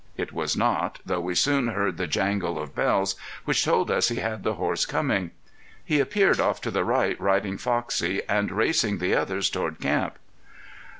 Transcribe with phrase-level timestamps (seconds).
[0.17, 3.15] It was not, though we soon heard the jangle of bells,
[3.45, 5.29] which told us he had the horses coming.
[5.85, 10.15] He appeared off to the right, riding Foxie and racing the others toward camp.